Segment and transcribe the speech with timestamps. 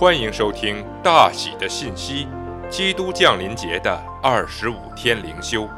[0.00, 2.28] 欢迎收听大喜的信息，
[2.70, 5.68] 基督降临节的二十五天灵修，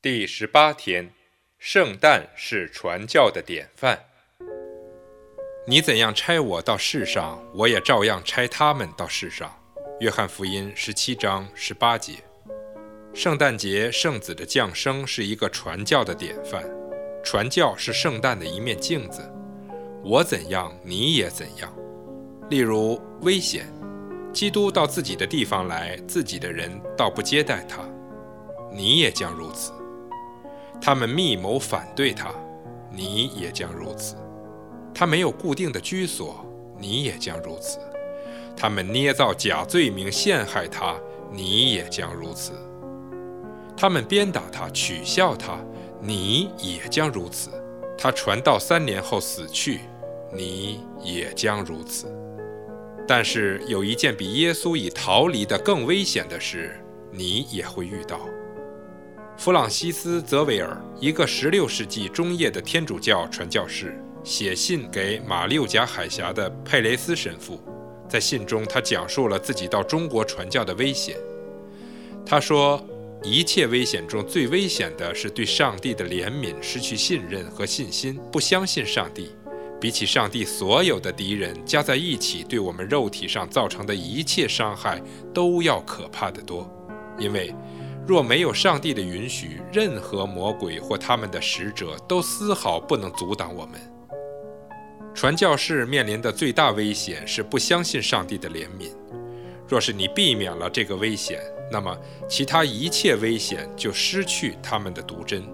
[0.00, 1.10] 第十八天，
[1.58, 3.98] 圣诞是传教的典范。
[5.66, 9.54] 你怎样差我到世上，我也照样差他们到世上。
[10.00, 12.27] 约翰福音十七章十八节。
[13.14, 16.62] 圣诞节圣子的降生是一个传教的典范，
[17.24, 19.20] 传教是圣诞的一面镜子。
[20.04, 21.72] 我怎样，你也怎样。
[22.48, 23.66] 例如危险，
[24.32, 27.80] 基督到自己的地方来，自己的人倒不接待他，
[28.72, 29.72] 你也将如此。
[30.80, 32.32] 他们密谋反对他，
[32.92, 34.14] 你也将如此。
[34.94, 36.46] 他没有固定的居所，
[36.78, 37.80] 你也将如此。
[38.56, 40.96] 他们捏造假罪名陷害他，
[41.32, 42.52] 你也将如此。
[43.80, 45.56] 他们鞭打他，取笑他，
[46.02, 47.48] 你也将如此；
[47.96, 49.82] 他传道三年后死去，
[50.34, 52.12] 你也将如此。
[53.06, 56.76] 但是有一件比耶稣已逃离的更危险的事，
[57.12, 58.18] 你也会遇到。
[59.36, 67.60] 弗朗西斯·泽维尔，一个16世纪中叶的天主教传教士，写信给马六甲海峡的佩雷斯神父，
[68.08, 71.16] 在信中他讲述了自己到中国传教的危险。
[72.26, 72.84] 他说。
[73.24, 79.30] 一切危险中最危险的是对上帝的怜悯失去信任和信心，不相信上帝。
[79.80, 85.00] 比起上帝所有的敌人加在一起对我们肉体上造成的一切伤害，
[85.32, 86.68] 都要可怕得多。
[87.18, 87.54] 因为
[88.06, 93.80] 若没有上帝的允许，任何魔鬼或他们的使者都丝毫不能阻挡我们。
[95.14, 98.90] 传教士面临的最大危险是不相信上帝的怜悯。
[99.68, 101.38] 若是你避免了这个危险，
[101.70, 105.44] 那么，其他一切危险就失去他们的毒针。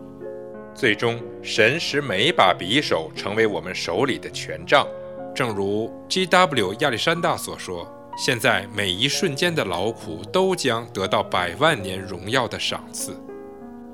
[0.75, 4.87] 最终，神使每把匕首成为我们手里的权杖，
[5.35, 6.75] 正如 G.W.
[6.81, 7.87] 亚历山大所说
[8.17, 13.17] ：“现在每一瞬间的劳苦都将得到百万年荣耀的赏赐。”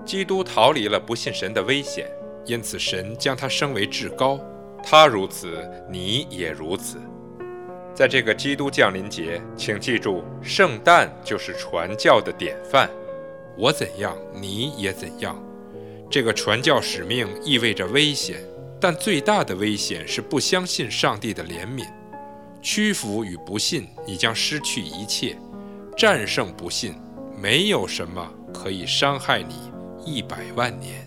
[0.04, 2.10] 基督逃离了不信神的危险，
[2.47, 4.41] 因此神将他升为至高。
[4.82, 6.97] 他如此，你也如此。
[7.94, 12.88] 在这个基督降临节，请记住，圣诞就是传教的典范。
[13.56, 15.40] 我怎样，你也怎样。
[16.10, 18.38] 这个传教使命意味着危险，
[18.80, 21.84] 但最大的危险是不相信上帝的怜悯。
[22.62, 25.34] 屈服与不信，你将失去一切；
[25.96, 26.94] 战胜不信，
[27.36, 29.54] 没有什么可以伤害你
[30.04, 31.06] 一百万年。